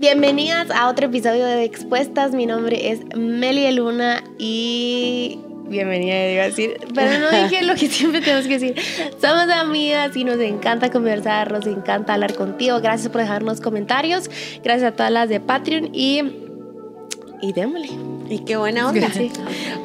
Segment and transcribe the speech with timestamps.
[0.00, 2.30] Bienvenidas a otro episodio de Expuestas.
[2.30, 7.88] Mi nombre es Meli Luna y bienvenida, iba a decir, pero no dije lo que
[7.88, 8.76] siempre tenemos que decir.
[9.20, 12.80] Somos amigas y nos encanta conversar, nos encanta hablar contigo.
[12.80, 14.30] Gracias por dejarnos comentarios.
[14.62, 16.22] Gracias a todas las de Patreon y,
[17.42, 17.88] y démosle.
[18.28, 19.08] Y qué buena onda.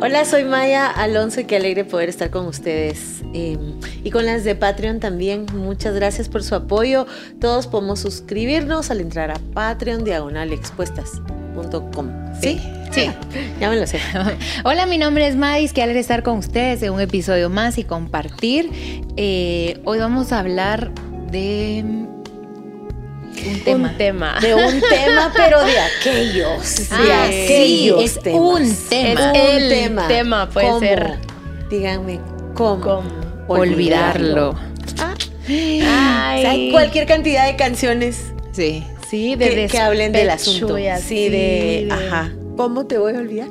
[0.02, 3.24] Hola, soy Maya Alonso y qué alegre poder estar con ustedes.
[3.34, 3.58] Eh,
[4.04, 5.46] y con las de Patreon también.
[5.54, 7.08] Muchas gracias por su apoyo.
[7.40, 12.10] Todos podemos suscribirnos al entrar a Patreon diagonal expuestas.com.
[12.42, 12.60] ¿Sí?
[12.92, 13.10] Sí.
[13.60, 14.00] Ya me lo sé.
[14.66, 15.72] Hola, mi nombre es Madis.
[15.72, 18.70] Qué alegre estar con ustedes en un episodio más y compartir.
[19.16, 20.92] Eh, hoy vamos a hablar
[21.32, 22.06] de
[23.48, 23.90] un tema.
[23.90, 24.40] Un tema.
[24.42, 26.78] De un tema, pero de aquellos.
[26.90, 28.40] de Ah, aquellos sí, es temas.
[28.42, 29.32] un tema.
[29.34, 30.08] Es un el tema.
[30.08, 30.80] tema, puede ¿Cómo?
[30.80, 31.18] ser.
[31.70, 32.20] Díganme,
[32.54, 32.82] ¿cómo?
[32.82, 33.04] ¿Cómo?
[33.48, 34.56] olvidarlo.
[35.00, 35.14] Ah,
[35.48, 35.82] Ay.
[35.82, 38.84] o sea, hay cualquier cantidad de canciones Sí.
[39.10, 40.76] Sí, de que, que hablen del asunto.
[40.76, 42.32] así, sí, de, de- ajá.
[42.58, 43.48] ¿Cómo te voy a olvidar?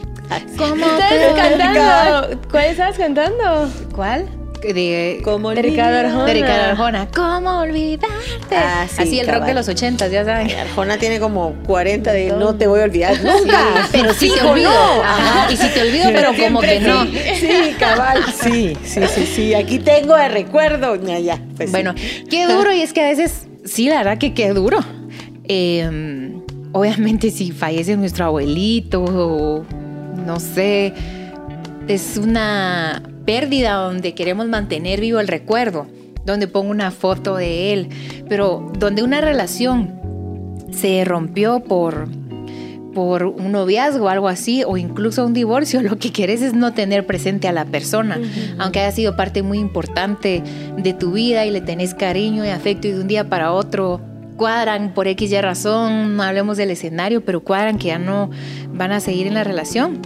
[0.57, 1.09] ¿Cómo ¿Estabas
[2.31, 2.49] te-?
[2.51, 3.69] ¿Cuál estabas cantando?
[3.95, 4.27] ¿Cuál?
[4.63, 5.99] De, ¿Cómo De Ricardo?
[5.99, 6.25] Arjona.
[6.27, 7.09] de Ricardo Arjona.
[7.15, 8.57] ¿Cómo olvidarte?
[8.57, 10.51] Ah, sí, Así el rock de los ochentas, ya saben.
[10.53, 13.89] Arjona tiene como 40 de no te voy a olvidar nunca.
[13.91, 14.71] Pero sí te olvido.
[14.71, 15.03] no.
[15.03, 17.05] Ajá, Y si te olvido, pero como que no.
[17.05, 18.23] Sí, cabal.
[18.41, 19.55] Sí, sí, sí, sí.
[19.55, 20.95] Aquí tengo de recuerdo.
[20.97, 21.41] Ya, ya.
[21.57, 21.73] pues sí.
[21.73, 21.95] Bueno,
[22.31, 24.79] qué duro y es que a veces, sí, la verdad que qué duro.
[25.49, 26.31] Eh,
[26.73, 29.65] obviamente si fallece nuestro abuelito o
[30.25, 30.95] no sé,
[31.89, 35.87] es una pérdida donde queremos mantener vivo el recuerdo,
[36.25, 37.89] donde pongo una foto de él,
[38.29, 40.01] pero donde una relación
[40.71, 42.09] se rompió por
[42.93, 46.73] por un noviazgo o algo así, o incluso un divorcio, lo que quieres es no
[46.73, 48.21] tener presente a la persona,
[48.59, 50.43] aunque haya sido parte muy importante
[50.77, 54.01] de tu vida y le tenés cariño y afecto y de un día para otro
[54.37, 58.31] cuadran por X y razón, no hablemos del escenario, pero cuadran que ya no
[58.73, 60.01] van a seguir en la relación.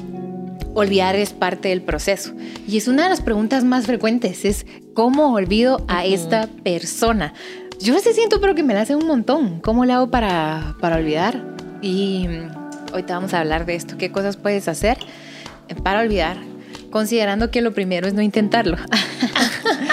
[0.76, 2.34] Olvidar es parte del proceso.
[2.68, 7.32] Y es una de las preguntas más frecuentes, es ¿cómo olvido a esta persona?
[7.80, 9.60] Yo a veces siento pero que me la hacen un montón.
[9.60, 11.42] ¿Cómo le hago para, para olvidar?
[11.80, 13.96] Y mm, hoy te vamos a hablar de esto.
[13.96, 14.98] ¿Qué cosas puedes hacer
[15.82, 16.36] para olvidar?
[16.90, 18.76] Considerando que lo primero es no intentarlo.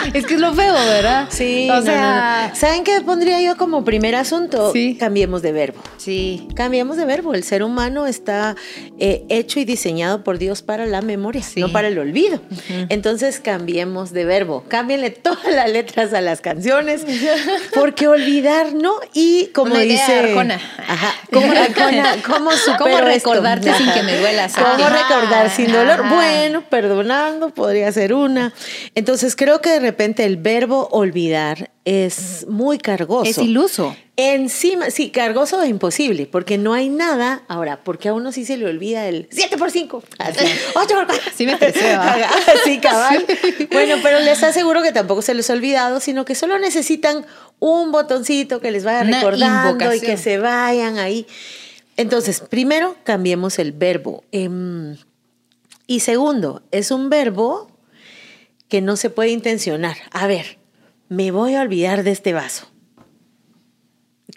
[0.13, 1.27] es que es lo feo, ¿verdad?
[1.29, 2.55] Sí, o sea, no, no.
[2.55, 4.71] ¿Saben qué pondría yo como primer asunto?
[4.71, 4.97] Sí.
[4.99, 5.81] Cambiemos de verbo.
[5.97, 6.47] sí.
[6.55, 7.33] Cambiemos de verbo.
[7.33, 8.55] El ser humano está
[8.99, 11.59] eh, hecho y diseñado por Dios para la memoria, Sí.
[11.59, 12.41] no para el olvido.
[12.89, 14.63] Entonces cambiemos de verbo.
[14.67, 17.05] Cámbienle todas las letras a las canciones,
[17.73, 18.93] porque olvidar, ¿no?
[19.13, 20.59] Y como Una idea dice Arjona.
[20.87, 23.33] Ajá, Arjona, ¿cómo ¿Cómo esto?
[23.33, 24.47] recordarte sin que me duela?
[24.53, 26.07] ¿Cómo recordar sin dolor?
[26.09, 28.53] Bueno, perdonando podría ser una.
[28.95, 33.29] Entonces creo que de repente el verbo olvidar es muy cargoso.
[33.29, 33.95] Es iluso.
[34.15, 37.43] Encima, sí, cargoso es imposible, porque no hay nada.
[37.47, 40.45] Ahora, porque a uno sí se le olvida el 7 por 5, así,
[40.75, 41.31] 8 por 4.
[41.35, 42.15] Sí me estresé, ¿va?
[42.63, 43.25] Sí, cabal.
[43.71, 47.25] Bueno, pero les aseguro que tampoco se les ha olvidado, sino que solo necesitan
[47.59, 51.25] un botoncito que les vaya recordando y que se vayan ahí.
[51.97, 54.23] Entonces, primero, cambiemos el verbo.
[54.31, 54.97] Em,
[55.87, 57.72] y segundo, es un verbo
[58.73, 59.97] que no se puede intencionar.
[60.09, 60.57] A ver,
[61.07, 62.71] me voy a olvidar de este vaso.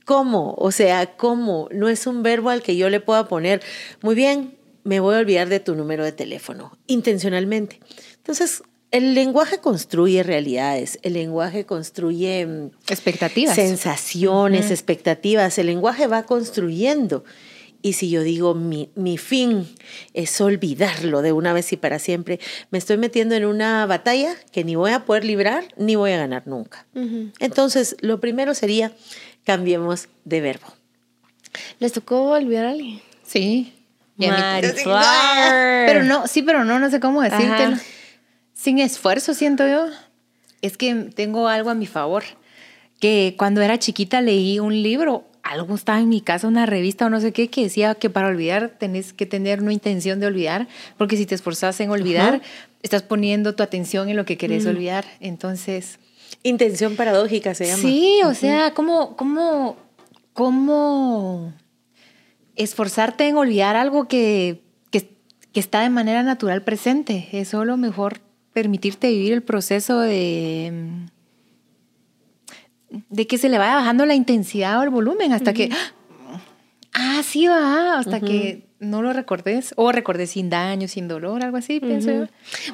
[0.04, 0.54] ¿Cómo?
[0.58, 1.70] O sea, ¿cómo?
[1.72, 3.62] No es un verbo al que yo le pueda poner,
[4.02, 7.80] muy bien, me voy a olvidar de tu número de teléfono, intencionalmente.
[8.18, 13.54] Entonces, el lenguaje construye realidades, el lenguaje construye mm, Expectativas.
[13.54, 17.24] sensaciones, expectativas, el lenguaje va construyendo.
[17.86, 19.64] Y si yo digo mi, mi fin
[20.12, 22.40] es olvidarlo de una vez y para siempre,
[22.72, 26.16] me estoy metiendo en una batalla que ni voy a poder librar ni voy a
[26.16, 26.84] ganar nunca.
[27.38, 28.90] Entonces, lo primero sería
[29.44, 30.66] cambiemos de verbo.
[31.78, 33.00] ¿Les tocó olvidar a alguien?
[33.22, 33.72] Sí.
[34.18, 35.00] Y a mí- Mariflor.
[35.86, 37.76] Pero no, sí, pero no, no sé cómo decírtelo.
[37.76, 37.82] Ajá.
[38.52, 39.86] Sin esfuerzo, siento yo.
[40.60, 42.24] Es que tengo algo a mi favor.
[42.98, 47.10] Que cuando era chiquita leí un libro, algo estaba en mi casa, una revista o
[47.10, 50.68] no sé qué, que decía que para olvidar tenés que tener una intención de olvidar,
[50.98, 52.44] porque si te esforzas en olvidar, Ajá.
[52.82, 55.04] estás poniendo tu atención en lo que querés olvidar.
[55.20, 55.98] Entonces,
[56.42, 57.82] Intención paradójica se llama.
[57.82, 59.76] Sí, o sea, ¿cómo, cómo,
[60.32, 61.52] cómo
[62.54, 65.10] esforzarte en olvidar algo que, que,
[65.52, 67.28] que está de manera natural presente?
[67.32, 68.20] Es solo mejor
[68.52, 70.72] permitirte vivir el proceso de,
[72.90, 75.70] de que se le vaya bajando la intensidad o el volumen hasta que,
[76.92, 81.56] ah, sí va, hasta que no lo recordes o recordes sin daño, sin dolor, algo
[81.56, 82.26] así, pienso yo.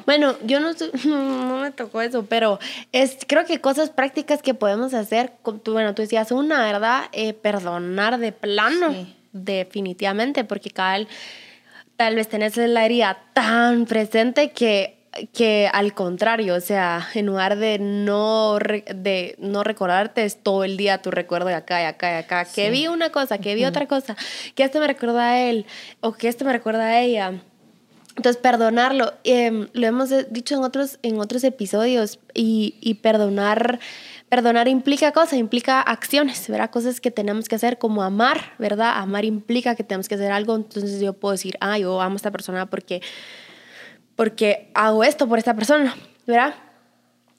[0.05, 0.71] Bueno, yo no,
[1.05, 2.59] no me tocó eso, pero
[2.91, 5.33] es, creo que cosas prácticas que podemos hacer,
[5.65, 7.05] bueno, tú decías una, ¿verdad?
[7.11, 8.91] Eh, perdonar de plano.
[8.91, 9.15] Sí.
[9.31, 11.07] definitivamente, porque cada
[11.95, 15.02] tal vez tenés la herida tan presente que
[15.33, 20.77] que al contrario, o sea, en lugar de no, de no recordarte, es todo el
[20.77, 23.65] día tu recuerdo de acá y acá y acá, que vi una cosa, que vi
[23.65, 24.15] otra cosa,
[24.55, 25.65] que este me recuerda a él
[26.01, 27.41] o que este me recuerda a ella.
[28.15, 33.79] Entonces, perdonarlo, em, lo hemos dicho en otros, en otros episodios, y, y perdonar,
[34.29, 36.69] perdonar implica cosas, implica acciones, ¿verdad?
[36.69, 38.93] Cosas que tenemos que hacer, como amar, ¿verdad?
[38.97, 42.17] Amar implica que tenemos que hacer algo, entonces yo puedo decir, ah, yo amo a
[42.17, 43.01] esta persona porque
[44.15, 45.95] porque hago esto por esta persona,
[46.27, 46.55] ¿verdad?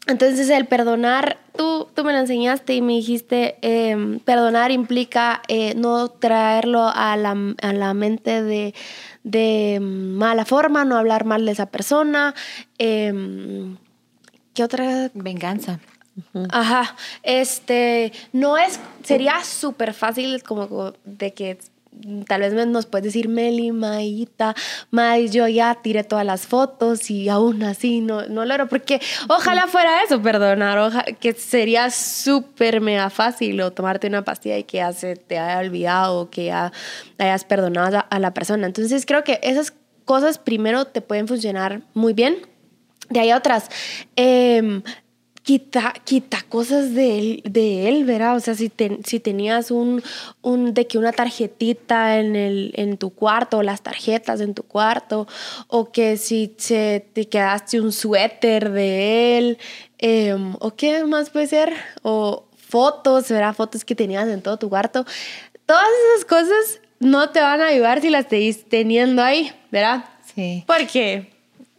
[0.07, 5.75] Entonces el perdonar, tú, tú me lo enseñaste y me dijiste, em, perdonar implica eh,
[5.77, 8.75] no traerlo a la, a la mente de,
[9.23, 12.35] de, mala forma, no hablar mal de esa persona.
[12.77, 13.79] Em,
[14.53, 15.11] ¿Qué otra?
[15.15, 15.81] Venganza.
[16.51, 21.59] Ajá, este, no es, sería súper fácil como de que
[22.27, 24.55] tal vez nos puedes decir, Meli, Maíta,
[24.91, 29.67] May, yo ya tiré todas las fotos y aún así no, no logro, porque ojalá
[29.67, 34.93] fuera eso, perdonar, que sería súper mega fácil o tomarte una pastilla y que ya
[34.93, 36.73] se te haya olvidado o que ya
[37.19, 38.67] hayas perdonado a la persona.
[38.67, 39.73] Entonces creo que esas
[40.05, 42.37] cosas primero te pueden funcionar muy bien.
[43.11, 43.69] De ahí otras.
[44.17, 44.83] Eh,
[45.45, 48.35] quita, quita cosas de él, de él, ¿verdad?
[48.35, 48.73] O sea, si,
[49.05, 50.03] si tenías un,
[50.41, 54.63] un, de que una tarjetita en, el, en tu cuarto, o las tarjetas en tu
[54.63, 55.29] cuarto,
[55.69, 59.59] o que si se, te quedaste un suéter de él,
[59.99, 63.55] em, o qué más puede ser, o fotos, ¿verdad?
[63.55, 65.05] Fotos que tenías en todo tu cuarto.
[65.67, 70.07] Todas esas cosas no te van a ayudar si las seguís teniendo ahí, ¿verdad?
[70.35, 70.65] Sí.
[70.67, 71.34] Porque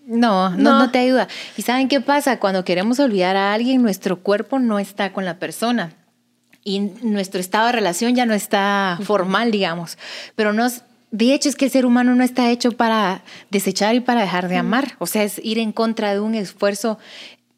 [0.06, 1.28] no, no, no, te ayuda.
[1.58, 2.40] ¿Y saben qué pasa?
[2.40, 5.94] Cuando queremos olvidar a alguien, nuestro cuerpo no está con la persona
[6.64, 9.98] y nuestro estado de relación ya no está formal, digamos.
[10.36, 10.82] Pero nos,
[11.12, 14.50] de hecho es que el ser humano no está hecho para desechar y para dejar
[14.50, 14.96] de amar.
[14.98, 16.98] O sea, es ir en contra de un esfuerzo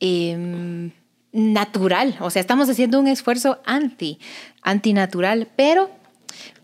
[0.02, 0.92] em,
[1.32, 2.18] natural.
[2.20, 4.20] O sea, estamos haciendo un esfuerzo anti,
[4.62, 5.90] antinatural, pero...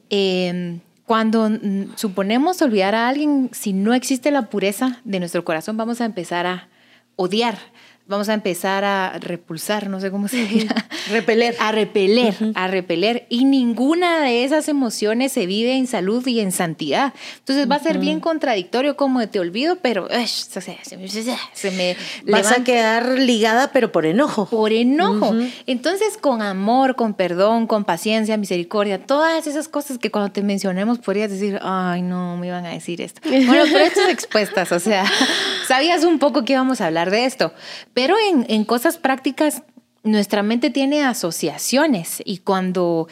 [0.09, 5.78] Eh, cuando mm, suponemos olvidar a alguien, si no existe la pureza de nuestro corazón,
[5.78, 6.70] vamos a empezar a
[7.16, 7.58] odiar
[8.06, 10.76] vamos a empezar a repulsar, no sé cómo se diga.
[11.10, 11.56] Repeler.
[11.60, 13.26] A repeler, a repeler.
[13.30, 17.14] Y ninguna de esas emociones se vive en salud y en santidad.
[17.40, 21.98] Entonces va a ser bien contradictorio como te olvido, pero se, me...
[22.26, 24.46] Vas a quedar ligada, pero por enojo.
[24.46, 25.36] Por enojo.
[25.66, 31.00] Entonces con amor, con perdón, con paciencia, misericordia, todas esas cosas que cuando te mencionemos
[31.00, 33.22] podrías decir, ay, no, me iban a decir esto.
[33.24, 35.06] Bueno, pero estas expuestas, o sea,
[35.68, 37.54] sabías un poco que íbamos a hablar de esto.
[37.94, 38.16] Pero
[38.48, 39.63] en, cosas prácticas,
[40.04, 43.07] nuestra mente tiene asociaciones y cuando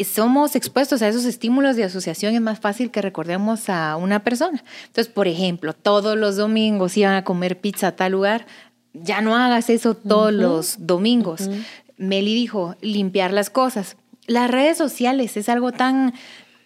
[0.00, 4.64] somos expuestos a esos estímulos de asociación es más fácil que recordemos a una persona.
[4.86, 8.46] Entonces, por ejemplo, todos los domingos iban a comer pizza a tal lugar,
[8.94, 11.48] ya no hagas eso todos los domingos.
[11.98, 13.96] Meli dijo, limpiar las cosas.
[14.26, 16.14] Las redes sociales es algo tan,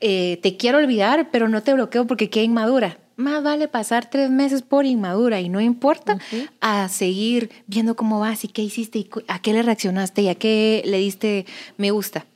[0.00, 4.30] eh, te quiero olvidar, pero no te bloqueo porque qué inmadura más vale pasar tres
[4.30, 6.18] meses por inmadura y no importa
[6.60, 10.34] a seguir viendo cómo vas y qué hiciste y a qué le reaccionaste y a
[10.34, 11.46] qué le diste
[11.78, 12.26] me gusta.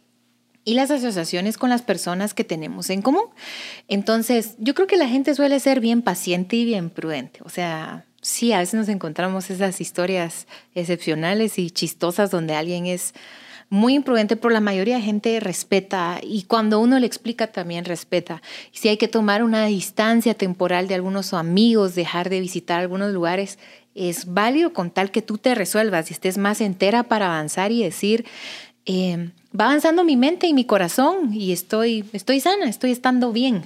[0.64, 3.24] Y las asociaciones con las personas que tenemos en común.
[3.88, 7.40] Entonces, yo creo que la gente suele ser bien paciente y bien prudente.
[7.44, 13.14] O sea, sí, a veces nos encontramos esas historias excepcionales y chistosas donde alguien es
[13.70, 18.42] muy imprudente, pero la mayoría de gente respeta y cuando uno le explica también respeta.
[18.72, 23.58] Si hay que tomar una distancia temporal de algunos amigos, dejar de visitar algunos lugares,
[23.94, 27.82] es válido con tal que tú te resuelvas y estés más entera para avanzar y
[27.84, 28.24] decir,
[28.86, 33.62] eh, va avanzando mi mente y mi corazón y estoy, estoy sana, estoy estando bien.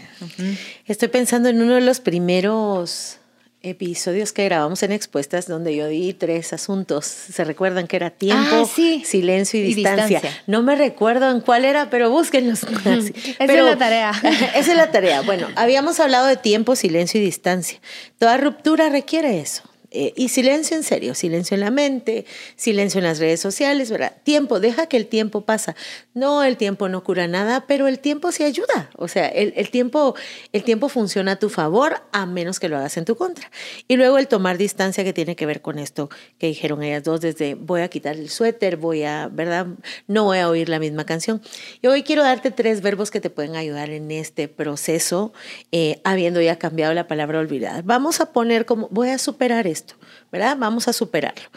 [0.87, 3.20] Estoy pensando en uno de los primeros
[3.64, 7.06] episodios que grabamos en Expuestas donde yo di tres asuntos.
[7.06, 10.21] ¿Se recuerdan que era tiempo, ah, silencio y, distancia.
[10.47, 12.62] No me recuerdo en cuál era, pero búsquenlos.
[12.85, 14.12] esa es la tarea.
[14.54, 15.23] esa es la tarea.
[15.23, 17.80] Bueno, habíamos hablado de tiempo, silencio y distancia.
[18.18, 19.62] Toda ruptura requiere eso.
[19.96, 24.16] Eh, y silencio en serio, silencio en la mente, silencio en las redes sociales, ¿verdad?
[24.24, 25.76] Tiempo, deja que el tiempo pasa.
[26.14, 28.90] No, el tiempo no cura nada, pero el tiempo sí ayuda.
[28.96, 30.16] O sea, el, el, tiempo,
[30.52, 33.52] el tiempo funciona a tu favor a menos que lo hagas en tu contra.
[33.86, 37.20] Y luego el tomar distancia que tiene que ver con esto que dijeron ellas dos,
[37.20, 39.68] desde voy a quitar el suéter, voy a, ¿verdad?
[40.08, 41.40] No voy a oír la misma canción.
[41.82, 45.32] Y hoy quiero darte tres verbos que te pueden ayudar en este proceso,
[45.70, 47.84] eh, habiendo ya cambiado la palabra olvidar.
[47.84, 49.84] Vamos a poner como, voy a superar esto.
[50.31, 50.57] ¿Verdad?
[50.59, 51.49] Vamos a superarlo.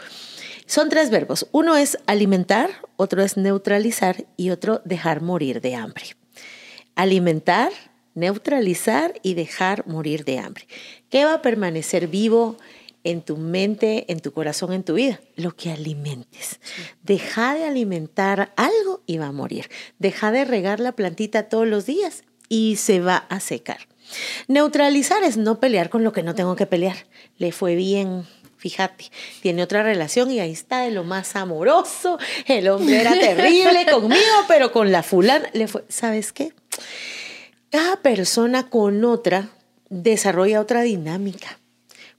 [0.66, 1.48] Son tres verbos.
[1.52, 6.04] Uno es alimentar, otro es neutralizar y otro dejar morir de hambre.
[6.96, 7.72] Alimentar
[8.18, 10.68] neutralizar y dejar morir de hambre.
[11.12, 12.58] ¿Qué va a permanecer vivo
[13.04, 15.22] en tu mente, en tu corazón, en tu vida?
[15.36, 16.60] Lo que alimentes.
[17.04, 19.70] Deja de alimentar algo y va a morir.
[20.00, 23.88] Deja de regar la plantita todos los días y se va a secar.
[24.48, 26.96] Neutralizar es no pelear con lo que no tengo que pelear.
[27.38, 28.26] Le fue bien,
[28.58, 29.06] fíjate,
[29.42, 32.18] tiene otra relación y ahí está de lo más amoroso.
[32.46, 36.54] El hombre era terrible conmigo, pero con la fulana le fue, ¿sabes qué?
[37.70, 39.50] Cada persona con otra
[39.90, 41.60] desarrolla otra dinámica.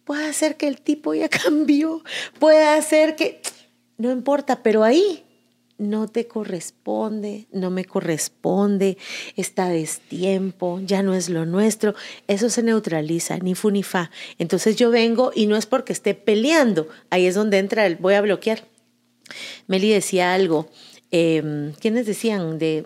[0.05, 2.03] Puede ser que el tipo ya cambió,
[2.39, 3.43] puede ser que,
[3.97, 5.25] no importa, pero ahí
[5.79, 8.99] no te corresponde, no me corresponde,
[9.37, 11.95] está destiempo, ya no es lo nuestro,
[12.27, 14.11] eso se neutraliza, ni fu ni fa.
[14.39, 18.15] Entonces yo vengo y no es porque esté peleando, ahí es donde entra el voy
[18.15, 18.65] a bloquear.
[19.67, 20.69] Meli decía algo,
[21.11, 22.59] eh, ¿quiénes decían?
[22.59, 22.85] De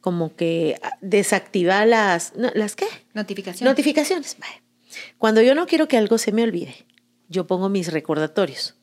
[0.00, 2.86] como que desactivar las, ¿las qué?
[3.12, 3.70] Notificaciones.
[3.70, 4.36] Notificaciones.
[5.18, 6.74] Cuando yo no quiero que algo se me olvide,
[7.28, 8.76] yo pongo mis recordatorios.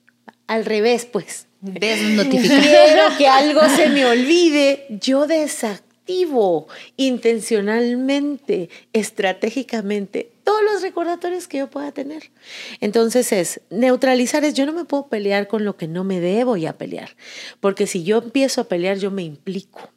[0.46, 1.47] Al revés, pues.
[1.62, 11.70] Quiero que algo se me olvide, yo desactivo intencionalmente, estratégicamente, todos los recordatorios que yo
[11.70, 12.32] pueda tener.
[12.80, 16.56] Entonces es, neutralizar es, yo no me puedo pelear con lo que no me debo
[16.56, 17.16] ya pelear,
[17.60, 19.90] porque si yo empiezo a pelear, yo me implico.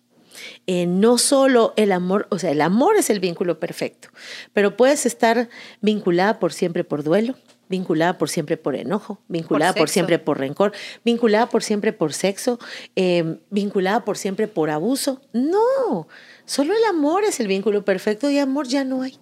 [0.66, 4.08] No solo el amor, o sea, el amor es el vínculo perfecto,
[4.52, 5.50] pero puedes estar
[5.82, 7.34] vinculada por siempre por duelo,
[7.70, 10.72] vinculada por siempre por enojo, vinculada por, siempre por rencor,
[11.04, 12.58] vinculada por siempre por sexo,
[12.96, 15.22] eh, vinculada por siempre por abuso.
[15.32, 16.08] No,
[16.44, 19.18] solo el amor es el vínculo perfecto y amor ya no hay.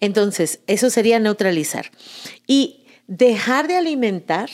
[0.00, 1.90] Entonces, eso sería neutralizar.
[2.46, 4.50] Y dejar de alimentar.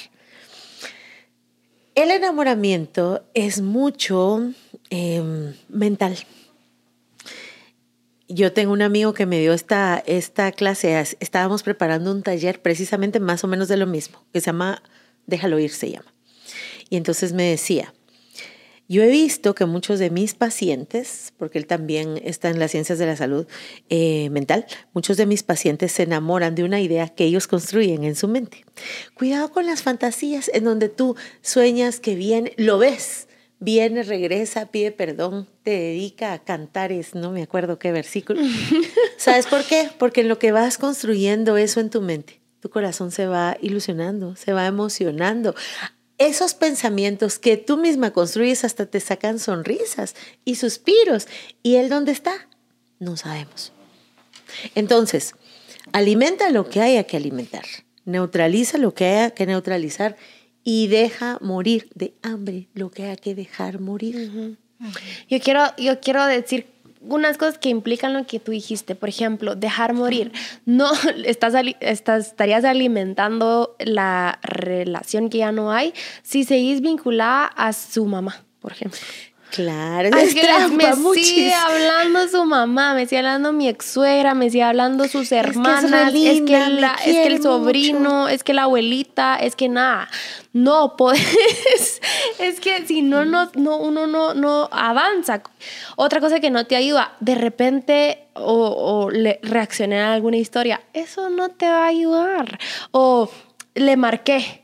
[1.96, 4.52] El enamoramiento es mucho
[4.90, 6.16] eh, mental
[8.30, 13.18] yo tengo un amigo que me dio esta, esta clase, estábamos preparando un taller precisamente
[13.18, 14.82] más o menos de lo mismo, que se llama
[15.26, 16.14] Déjalo ir, se llama.
[16.88, 17.92] Y entonces me decía,
[18.88, 22.98] yo he visto que muchos de mis pacientes, porque él también está en las ciencias
[22.98, 23.46] de la salud
[23.88, 28.16] eh, mental, muchos de mis pacientes se enamoran de una idea que ellos construyen en
[28.16, 28.64] su mente.
[29.14, 33.28] Cuidado con las fantasías en donde tú sueñas que bien, lo ves,
[33.60, 38.40] viene, regresa, pide perdón, te dedica a cantares, no me acuerdo qué versículo.
[39.18, 39.90] ¿Sabes por qué?
[39.98, 44.34] Porque en lo que vas construyendo eso en tu mente, tu corazón se va ilusionando,
[44.34, 45.54] se va emocionando.
[46.18, 50.14] Esos pensamientos que tú misma construyes hasta te sacan sonrisas
[50.44, 51.28] y suspiros.
[51.62, 52.48] ¿Y él dónde está?
[52.98, 53.72] No sabemos.
[54.74, 55.34] Entonces,
[55.92, 57.64] alimenta lo que haya que alimentar,
[58.04, 60.16] neutraliza lo que haya que neutralizar
[60.64, 64.56] y deja morir de hambre lo que hay que dejar morir.
[65.28, 66.66] Yo quiero, yo quiero decir
[67.00, 68.94] unas cosas que implican lo que tú dijiste.
[68.94, 70.32] Por ejemplo, dejar morir.
[70.66, 70.90] No
[71.24, 78.06] estás, estás, estarías alimentando la relación que ya no hay si seguís vinculada a su
[78.06, 79.00] mamá, por ejemplo.
[79.50, 84.48] Claro, es que me sigue hablando su mamá, me sigue hablando mi ex suegra, me
[84.50, 89.56] sigue hablando sus hermanas, es que, es, que el sobrino, es que la abuelita, es
[89.56, 90.08] que nada.
[90.52, 91.22] No puedes,
[92.38, 95.42] es que si no, no, no uno no, no avanza.
[95.96, 100.80] Otra cosa que no te ayuda, de repente o, o le reaccioné a alguna historia,
[100.92, 102.58] eso no te va a ayudar.
[102.92, 103.30] O
[103.74, 104.59] le marqué,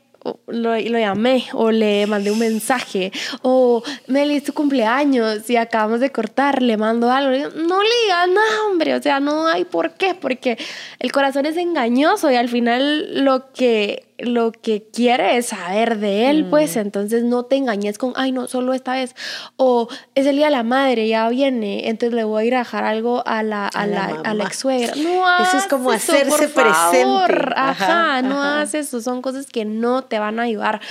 [0.47, 5.99] lo, lo, llamé o le mandé un mensaje o Meli, es tu cumpleaños y acabamos
[5.99, 7.49] de cortar, le mando algo.
[7.55, 10.57] no le digas nada, hombre, o sea, no hay por qué, porque
[10.99, 16.29] el corazón es engañoso y al final lo que lo que quiere es saber de
[16.29, 16.79] él, pues mm.
[16.79, 19.15] entonces no te engañes con, ay, no, solo esta vez.
[19.57, 22.59] O es el día de la madre, ya viene, entonces le voy a ir a
[22.59, 24.93] dejar algo a la, a, la, a la ex suegra.
[24.95, 27.53] No Eso es como hacerse presente.
[27.55, 30.81] Ajá, no haces eso, son cosas que no te van a ayudar.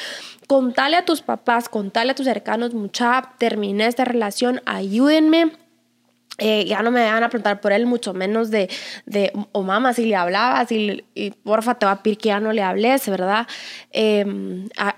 [0.46, 5.52] Contale a tus papás, contale a tus cercanos, mucha, terminé esta relación, ayúdenme
[6.38, 8.68] eh, ya no me van a preguntar por él, mucho menos de,
[9.06, 12.40] de o mamá, si le hablabas, y, y, porfa, te va a pedir que ya
[12.40, 13.46] no le hables, ¿verdad?
[13.92, 14.24] Eh,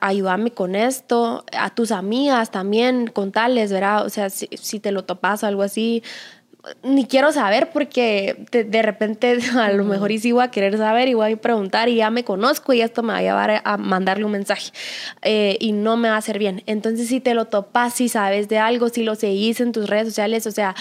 [0.01, 4.05] ayúdame con esto, a tus amigas también, contales, ¿verdad?
[4.05, 6.03] O sea, si, si te lo topas o algo así,
[6.83, 11.09] ni quiero saber porque de, repente a lo mejor y sí voy a querer saber
[11.09, 13.77] y voy a preguntar y ya me conozco y esto me va a llevar a
[13.77, 14.73] mandarle un mensaje
[15.23, 16.63] eh, y no me va a hacer bien.
[16.67, 20.09] Entonces si te lo topas, si sabes de algo, si lo seguís en tus redes
[20.09, 20.75] sociales, o sea,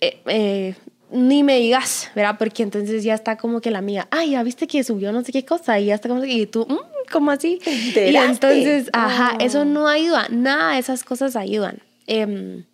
[0.00, 0.74] eh, eh,
[1.10, 2.36] ni me digas, ¿verdad?
[2.38, 5.32] Porque entonces ya está como que la amiga, ay, ya viste que subió no sé
[5.32, 7.60] qué cosa y ya está como y tú, mm, ¿cómo así?
[7.66, 11.78] Y entonces, ajá, eso no ayuda, nada de esas cosas ayudan.
[12.06, 12.64] Em,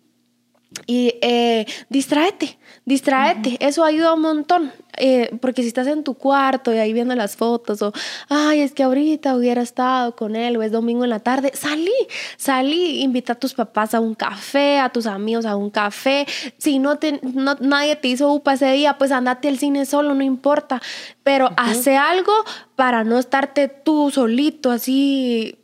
[0.87, 4.71] Y eh, distráete, distráete, eso ayuda un montón.
[4.97, 7.91] Eh, porque si estás en tu cuarto y ahí viendo las fotos o,
[8.29, 11.91] ay, es que ahorita hubiera estado con él o es domingo en la tarde, salí,
[12.37, 16.25] salí, invita a tus papás a un café, a tus amigos a un café.
[16.57, 20.13] Si no, te, no nadie te hizo upa ese día, pues andate al cine solo,
[20.13, 20.81] no importa.
[21.23, 22.31] Pero hace algo
[22.75, 25.57] para no estarte tú solito así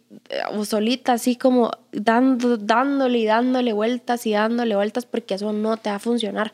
[0.52, 5.78] o solita, así como dando, dándole y dándole vueltas y dándole vueltas, porque eso no
[5.78, 6.52] te va a funcionar.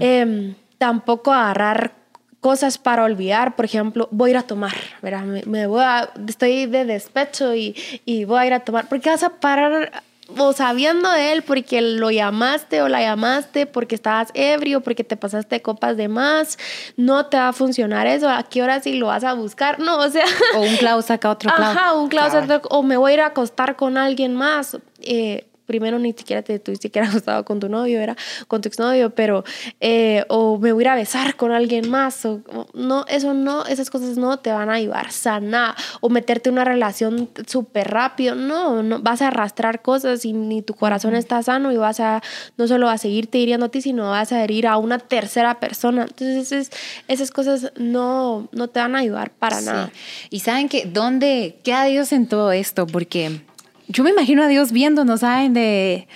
[0.00, 1.92] Em, tampoco agarrar
[2.40, 5.24] cosas para olvidar, por ejemplo, voy a ir a tomar, ¿verdad?
[5.46, 9.22] Me, voy a, estoy de despecho y, y voy a ir a tomar, porque vas
[9.22, 10.04] a parar
[10.36, 15.16] o sabiendo de él porque lo llamaste o la llamaste porque estabas ebrio, porque te
[15.16, 16.58] pasaste copas de más,
[16.96, 18.28] no te va a funcionar eso.
[18.28, 19.78] ¿A qué hora sí lo vas a buscar?
[19.78, 20.24] No, o sea.
[20.56, 21.72] O un clavo saca otro clavo.
[21.78, 24.78] Ajá, un clavo saca O me voy a ir a acostar con alguien más.
[25.00, 28.16] Eh, primero ni siquiera te tuviste que acostado con tu novio, era
[28.48, 29.44] con tu exnovio, pero
[29.80, 32.40] eh, o me voy a ir a besar con alguien más, o,
[32.74, 36.64] no, eso no, esas cosas no te van a ayudar sana o meterte en una
[36.64, 41.72] relación súper rápido, no, no, vas a arrastrar cosas y ni tu corazón está sano
[41.72, 42.22] y vas a,
[42.56, 46.06] no solo a seguirte hiriendo a ti, sino vas a herir a una tercera persona.
[46.08, 46.70] Entonces,
[47.08, 49.90] esas cosas no, no te van a ayudar para nada.
[50.30, 52.86] Y saben que, ¿dónde queda Dios en todo esto?
[52.86, 53.40] Porque
[53.88, 55.54] yo me imagino a Dios viéndonos, ¿saben?
[55.54, 56.08] De...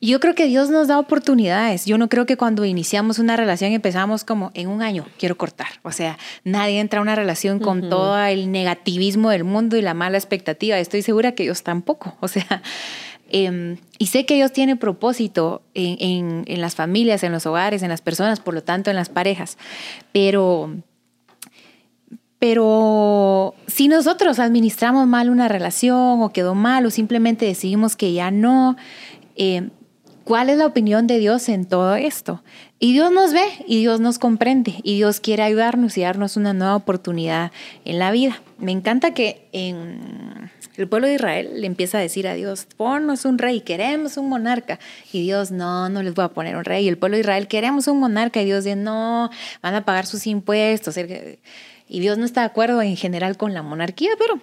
[0.00, 1.86] Yo creo que Dios nos da oportunidades.
[1.86, 5.68] Yo no creo que cuando iniciamos una relación empezamos como en un año, quiero cortar.
[5.82, 9.94] O sea, nadie entra a una relación con todo el negativismo del mundo y la
[9.94, 10.78] mala expectativa.
[10.78, 12.14] Estoy segura que Dios tampoco.
[12.20, 12.62] O sea,
[13.30, 17.88] em, y sé que Dios tiene propósito en, en las familias, en los hogares, en
[17.88, 19.56] las personas, por lo tanto en las parejas.
[20.12, 20.74] Pero
[22.38, 28.30] pero si nosotros administramos mal una relación o quedó mal o simplemente decidimos que ya
[28.30, 28.76] no,
[29.36, 29.70] eh,
[30.24, 32.42] ¿cuál es la opinión de Dios en todo esto?
[32.78, 36.52] Y Dios nos ve y Dios nos comprende y Dios quiere ayudarnos y darnos una
[36.52, 37.52] nueva oportunidad
[37.86, 38.42] en la vida.
[38.58, 43.24] Me encanta que en el pueblo de Israel le empieza a decir a Dios, ponnos
[43.24, 44.78] un rey, queremos un monarca.
[45.10, 46.84] Y Dios, no, no les voy a poner un rey.
[46.84, 48.42] Y el pueblo de Israel, queremos un monarca.
[48.42, 49.30] Y Dios dice, no,
[49.62, 50.98] van a pagar sus impuestos.
[51.88, 54.40] Y Dios no está de acuerdo en general con la monarquía, pero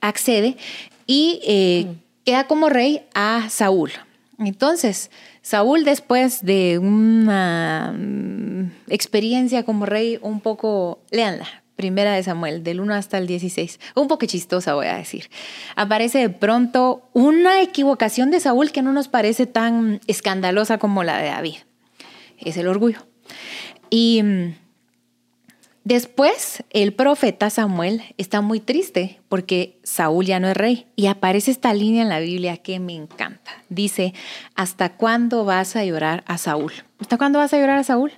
[0.00, 0.56] accede
[1.06, 1.86] y eh,
[2.24, 3.90] queda como rey a Saúl.
[4.38, 5.10] Entonces,
[5.42, 12.80] Saúl después de una mm, experiencia como rey un poco, léanla, primera de Samuel, del
[12.80, 15.30] 1 hasta el 16, un poco chistosa voy a decir,
[15.76, 21.18] aparece de pronto una equivocación de Saúl que no nos parece tan escandalosa como la
[21.18, 21.56] de David.
[22.38, 23.06] Es el orgullo.
[23.90, 24.54] Y mm,
[25.88, 30.84] Después, el profeta Samuel está muy triste porque Saúl ya no es rey.
[30.96, 33.52] Y aparece esta línea en la Biblia que me encanta.
[33.70, 34.12] Dice,
[34.54, 36.74] ¿hasta cuándo vas a llorar a Saúl?
[37.00, 38.12] ¿Hasta cuándo vas a llorar a Saúl?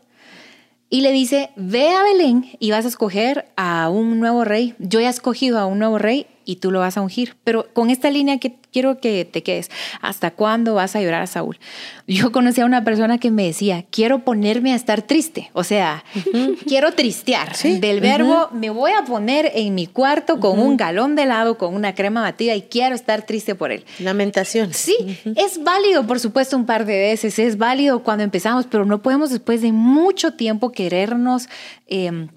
[0.88, 4.74] Y le dice, ve a Belén y vas a escoger a un nuevo rey.
[4.80, 7.37] Yo he escogido a un nuevo rey y tú lo vas a ungir.
[7.44, 11.26] Pero con esta línea que quiero que te quedes, ¿hasta cuándo vas a llorar a
[11.26, 11.59] Saúl?
[12.07, 16.05] Yo conocí a una persona que me decía, quiero ponerme a estar triste, o sea,
[16.66, 17.57] quiero tristear.
[17.57, 21.74] Del verbo, me voy a poner en mi cuarto con un galón de helado, con
[21.74, 23.85] una crema batida y quiero estar triste por él.
[23.98, 24.72] Lamentación.
[24.72, 24.96] Sí,
[25.37, 29.31] es válido, por supuesto, un par de veces, es válido cuando empezamos, pero no podemos
[29.31, 31.48] después de mucho tiempo querernos...
[31.87, 32.29] Eh,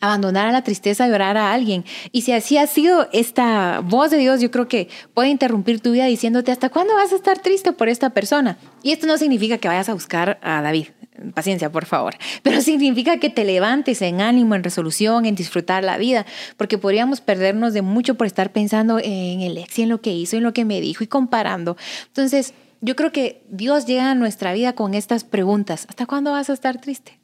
[0.00, 1.84] abandonar a la tristeza y orar a alguien.
[2.12, 5.92] Y si así ha sido esta voz de Dios, yo creo que puede interrumpir tu
[5.92, 8.58] vida diciéndote, ¿hasta cuándo vas a estar triste por esta persona?
[8.82, 10.88] Y esto no significa que vayas a buscar a David.
[11.34, 12.14] Paciencia, por favor.
[12.42, 17.20] Pero significa que te levantes en ánimo, en resolución, en disfrutar la vida, porque podríamos
[17.20, 20.42] perdernos de mucho por estar pensando en el ex y en lo que hizo, en
[20.42, 21.76] lo que me dijo y comparando.
[22.08, 25.86] Entonces, yo creo que Dios llega a nuestra vida con estas preguntas.
[25.88, 27.18] ¿Hasta cuándo vas a estar triste?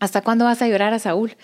[0.00, 1.36] ¿Hasta cuándo vas a llorar a Saúl?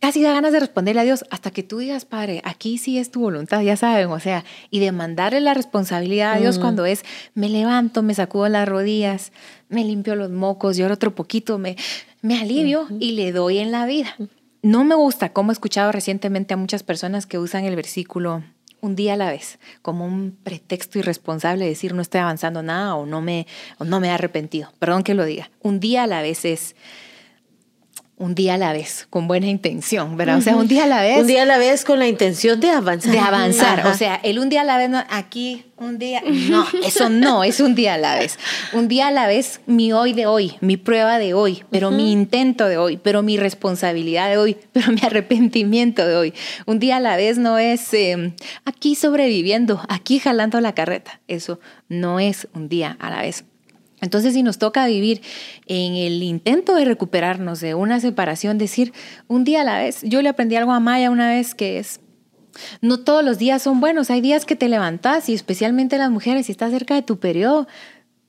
[0.00, 3.10] Casi da ganas de responderle a Dios hasta que tú digas, Padre, aquí sí es
[3.10, 7.04] tu voluntad, ya saben, o sea, y de mandarle la responsabilidad a Dios cuando es,
[7.34, 9.32] me levanto, me sacudo las rodillas,
[9.68, 11.76] me limpio los mocos, lloro otro poquito, me,
[12.22, 14.14] me alivio y le doy en la vida.
[14.62, 18.42] No me gusta, como he escuchado recientemente a muchas personas que usan el versículo
[18.80, 22.94] un día a la vez, como un pretexto irresponsable de decir no estoy avanzando nada
[22.94, 23.46] o no me,
[23.78, 24.72] o no me he arrepentido.
[24.78, 25.50] Perdón que lo diga.
[25.62, 26.76] Un día a la vez es
[28.18, 30.38] un día a la vez, con buena intención, ¿verdad?
[30.38, 31.20] O sea, un día a la vez.
[31.20, 33.12] Un día a la vez con la intención de avanzar.
[33.12, 33.86] De avanzar.
[33.86, 36.20] O sea, el un día a la vez, no, aquí, un día.
[36.26, 38.36] No, eso no, es un día a la vez.
[38.72, 42.10] Un día a la vez, mi hoy de hoy, mi prueba de hoy, pero mi
[42.10, 46.34] intento de hoy, pero mi responsabilidad de hoy, pero mi arrepentimiento de hoy.
[46.66, 51.20] Un día a la vez no es em, aquí sobreviviendo, aquí jalando la carreta.
[51.28, 53.44] Eso no es un día a la vez.
[54.00, 55.22] Entonces, si nos toca vivir
[55.66, 58.92] en el intento de recuperarnos de una separación, decir
[59.26, 62.00] un día a la vez, yo le aprendí algo a Maya una vez que es,
[62.80, 66.46] no todos los días son buenos, hay días que te levantas y especialmente las mujeres,
[66.46, 67.66] si estás cerca de tu periodo,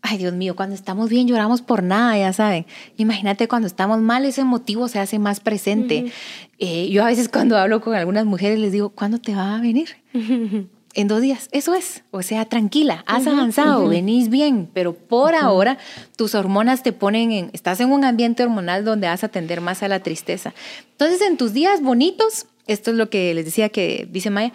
[0.01, 2.65] ay Dios mío, cuando estamos bien lloramos por nada, ya saben.
[2.97, 6.11] Imagínate cuando estamos mal, ese motivo se hace más presente.
[6.57, 9.61] Eh, yo a veces cuando hablo con algunas mujeres les digo, ¿cuándo te va a
[9.61, 9.89] venir?
[10.93, 11.49] en dos días.
[11.51, 12.03] Eso es.
[12.11, 15.77] O sea, tranquila, has avanzado, venís bien, pero por ahora
[16.15, 19.83] tus hormonas te ponen en, estás en un ambiente hormonal donde vas a tender más
[19.83, 20.53] a la tristeza.
[20.91, 24.53] Entonces, en tus días bonitos, esto es lo que les decía que dice Maya,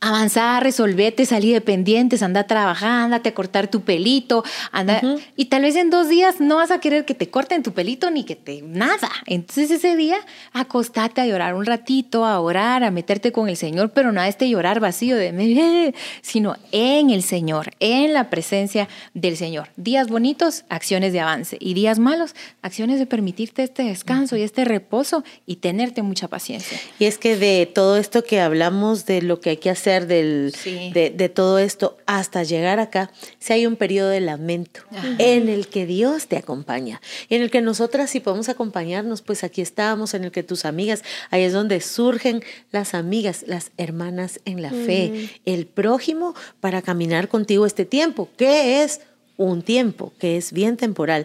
[0.00, 5.00] avanzar, resolvete, salir de pendientes, anda a trabajar, andate a cortar tu pelito, anda.
[5.36, 8.10] Y tal vez en dos días no vas a querer que te corten tu pelito
[8.10, 8.62] ni que te.
[8.62, 9.10] nada.
[9.26, 10.18] Entonces ese día
[10.52, 14.28] acostate a llorar un ratito, a orar, a meterte con el Señor, pero no a
[14.28, 15.94] este llorar vacío de.
[16.22, 19.68] sino en el Señor, en la presencia del Señor.
[19.76, 21.56] Días bonitos, acciones de avance.
[21.60, 26.78] Y días malos, acciones de permitirte este descanso y este reposo y tenerte mucha paciencia.
[27.00, 30.54] Y es que de todo esto que hablamos, de lo que hay que hacer, del,
[30.92, 34.82] de, todo esto hasta llegar acá, si hay un periodo de lamento
[35.18, 39.62] en el que Dios te acompaña, en el que nosotras si podemos acompañarnos, pues aquí
[39.62, 44.62] estamos, en el que tus amigas, ahí es donde surgen las amigas, las hermanas en
[44.62, 49.00] la fe, el prójimo para caminar contigo este tiempo, que es
[49.36, 51.24] un tiempo, que es bien temporal,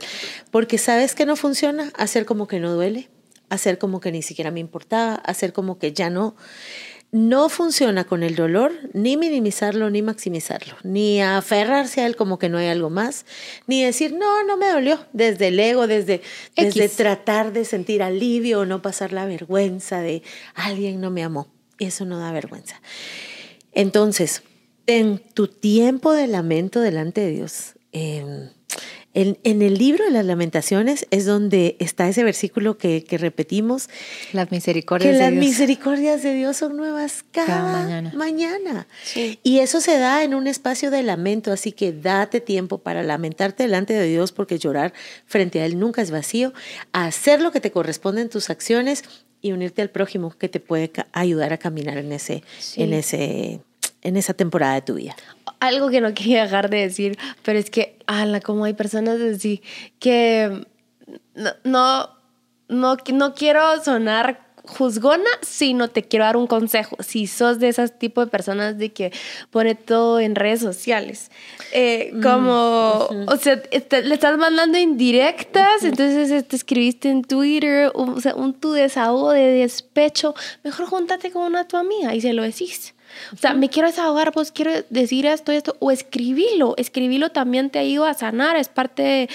[0.52, 3.10] porque sabes que no funciona, hacer como que no duele,
[3.50, 6.36] hacer como que ni siquiera me importaba, hacer como que ya no
[7.14, 12.50] no funciona con el dolor ni minimizarlo ni maximizarlo, ni aferrarse a él como que
[12.50, 13.28] no hay algo más,
[13.68, 16.22] ni decir, no, no me dolió, desde el ego, desde,
[16.56, 20.24] desde tratar de sentir alivio o no pasar la vergüenza de
[20.56, 21.48] alguien no me amó.
[21.78, 22.82] Eso no da vergüenza.
[23.74, 24.42] Entonces,
[24.88, 27.76] en tu tiempo de lamento delante de Dios,
[29.16, 33.90] en, el libro de las lamentaciones es donde está ese versículo que, repetimos.
[34.32, 38.88] Las misericordias que las misericordias de Dios son nuevas cada, mañana.
[39.44, 43.64] Y eso se da en un espacio de lamento, así que date tiempo para lamentarte
[43.64, 44.94] delante de Dios porque llorar
[45.28, 46.54] frente a Él nunca es vacío.
[46.92, 49.04] Hacer lo que te corresponde en tus acciones
[49.42, 52.44] y unirte al prójimo que te puede ayudar a caminar en ese,
[52.78, 53.62] en ese
[54.04, 55.16] en esa temporada de tu vida.
[55.64, 59.62] Algo que no quería dejar de decir, pero es que, ala, como hay personas así
[60.00, 60.66] que
[61.36, 62.10] no, no,
[62.68, 66.96] no, no quiero sonar juzgona, sino te quiero dar un consejo.
[67.02, 69.12] Si sos de esas tipo de personas de que
[69.52, 71.32] pone todo en redes sociales,
[71.74, 78.20] eh, mm, como, o sea, le estás mandando indirectas, entonces te escribiste en Twitter, o
[78.22, 82.44] sea, un tu desahogo de despecho, mejor júntate con una tu amiga y se lo
[82.44, 82.94] decís.
[83.34, 87.70] O sea, me quiero desahogar, pues quiero decir esto y esto, o escribilo, escribilo también
[87.70, 89.30] te ayuda a sanar, es parte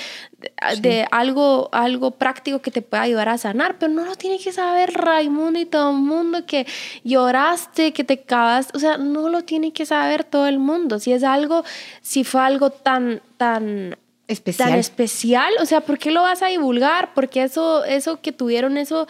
[0.80, 4.52] de, algo, algo práctico que te puede ayudar a sanar, pero no lo tiene que
[4.52, 6.66] saber Raimundo y todo el mundo que
[7.04, 10.98] lloraste, que te cagaste, o sea, no lo tiene que saber todo el mundo.
[10.98, 11.64] Si es algo,
[12.02, 13.96] si fue algo tan, tan
[14.28, 17.14] especial, tan especial o sea, ¿por qué lo vas a divulgar?
[17.14, 19.08] Porque eso, eso que tuvieron, eso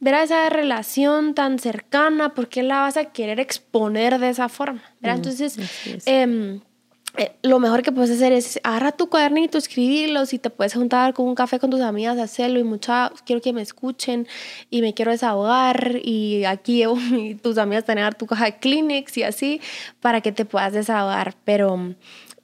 [0.00, 4.82] ver esa relación tan cercana, ¿por qué la vas a querer exponer de esa forma?
[5.00, 5.58] Mm, Entonces,
[6.06, 6.60] em,
[7.16, 11.14] eh, lo mejor que puedes hacer es agarra tu cuadernito, escribirlo, si te puedes juntar
[11.14, 14.28] con un café con tus amigas, hacerlo y mucha, quiero que me escuchen
[14.68, 15.98] y me quiero desahogar.
[16.02, 16.84] Y aquí
[17.42, 19.60] tus amigas tener tu caja de Kleenex y así
[20.00, 21.94] para que te puedas desahogar, pero...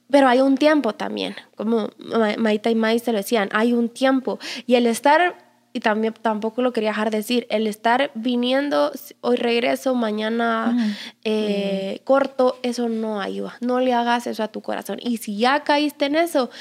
[0.09, 1.89] Pero hay un tiempo también, como
[2.37, 4.37] Maita y Mais te lo decían, hay un tiempo.
[4.67, 5.42] Y el estar
[5.73, 12.59] y también tampoco lo quería dejar decir, el estar viniendo, hoy regreso, mañana eh, corto,
[12.61, 13.55] eso no ayuda.
[13.59, 14.99] No le hagas eso a tu corazón.
[15.01, 16.51] Y si ya caíste en eso,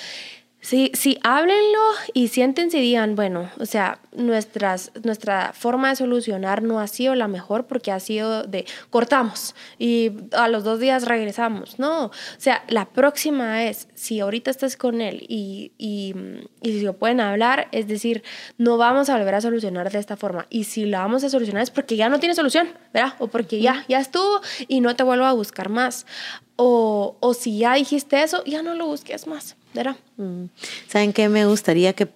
[0.65, 1.81] Sí, sí, háblenlo
[2.15, 7.17] y siéntense y digan, bueno, o sea, nuestras, nuestra forma de solucionar no ha sido
[7.17, 11.81] la mejor porque ha sido de cortamos y a los dos días regresamos.
[11.81, 16.15] No, o sea, la próxima es, si ahorita estás con él y, y,
[16.63, 18.23] y si lo pueden hablar, es decir,
[18.57, 20.47] no vamos a volver a solucionar de esta forma.
[20.49, 23.15] Y si la vamos a solucionar es porque ya no tiene solución, ¿verdad?
[23.19, 26.07] O porque ya, ya estuvo y no te vuelvo a buscar más.
[26.55, 29.57] O, o si ya dijiste eso, ya no lo busques más
[30.17, 30.45] Mm.
[30.89, 32.09] ¿Saben qué me gustaría que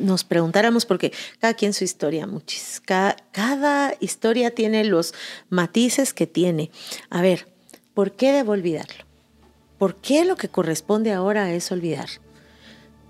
[0.00, 0.86] nos preguntáramos?
[0.86, 2.80] Porque cada quien su historia, muchis.
[2.84, 5.14] Cada, cada, historia tiene los
[5.50, 6.70] matices que tiene.
[7.10, 7.48] A ver,
[7.94, 9.04] ¿por qué debo olvidarlo?
[9.78, 12.08] ¿Por qué lo que corresponde ahora es olvidar?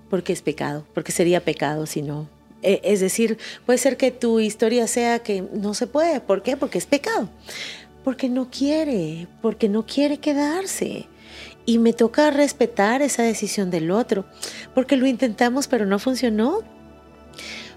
[0.09, 2.29] Porque es pecado, porque sería pecado si no.
[2.63, 6.21] E, es decir, puede ser que tu historia sea que no se puede.
[6.21, 6.57] ¿Por qué?
[6.57, 7.29] Porque es pecado.
[8.05, 11.09] Porque no quiere, porque no quiere quedarse
[11.65, 14.25] y me toca respetar esa decisión del otro,
[14.75, 16.61] porque lo intentamos pero no funcionó,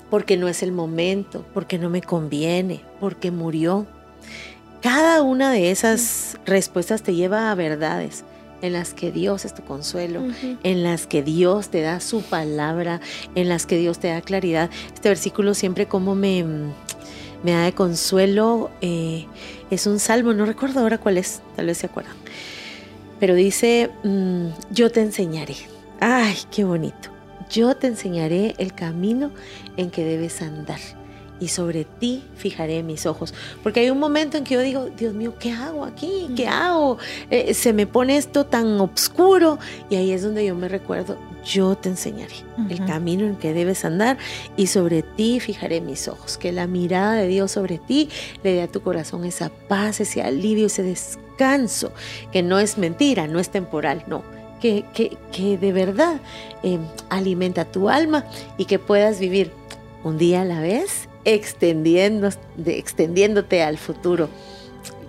[0.09, 3.85] porque no es el momento, porque no me conviene, porque murió.
[4.81, 8.23] Cada una de esas respuestas te lleva a verdades
[8.61, 10.21] en las que Dios es tu consuelo,
[10.63, 13.01] en las que Dios te da su palabra,
[13.35, 14.69] en las que Dios te da claridad.
[14.93, 16.43] Este versículo siempre como me,
[17.43, 19.25] me da de consuelo, eh,
[19.69, 22.15] es un salmo, no recuerdo ahora cuál es, tal vez se acuerdan
[23.19, 25.55] pero dice, mm, yo te enseñaré.
[25.99, 27.09] Ay, qué bonito.
[27.49, 29.31] Yo te enseñaré el camino
[29.77, 30.79] en que debes andar
[31.39, 33.33] y sobre ti fijaré mis ojos.
[33.61, 36.29] Porque hay un momento en que yo digo, Dios mío, ¿qué hago aquí?
[36.35, 36.97] ¿Qué hago?
[37.29, 41.75] Eh, se me pone esto tan oscuro y ahí es donde yo me recuerdo, yo
[41.75, 42.35] te enseñaré
[42.69, 44.17] el camino en que debes andar
[44.57, 46.37] y sobre ti fijaré mis ojos.
[46.37, 48.09] Que la mirada de Dios sobre ti
[48.43, 51.24] le dé a tu corazón esa paz, ese alivio, ese descanso,
[52.31, 54.23] que no es mentira, no es temporal, no.
[54.61, 54.85] Que,
[55.31, 56.19] que, de verdad
[56.63, 58.23] eh, alimenta tu alma
[58.57, 59.51] y que puedas vivir
[60.03, 64.27] un día a la vez extendiéndote al futuro.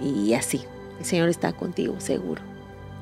[0.03, 0.63] Y así,
[0.99, 2.56] el Señor está contigo, seguro.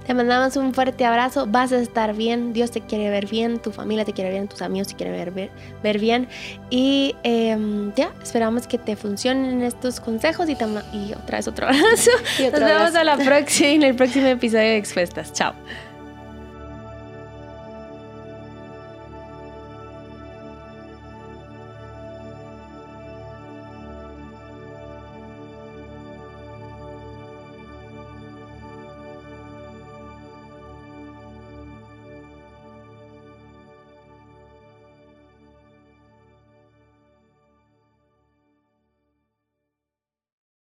[0.06, 3.70] Te mandamos un fuerte abrazo, vas a estar bien, Dios te quiere ver bien, tu
[3.70, 5.50] familia te quiere ver bien, tus amigos te quieren ver,
[5.82, 6.28] ver, bien.
[6.70, 12.10] Y em, ya, esperamos que te funcionen estos consejos y, y otra vez otro abrazo.
[12.38, 15.32] Nos vemos a la próxima, en el próximo episodio de Expuestas.
[15.32, 15.54] Chao.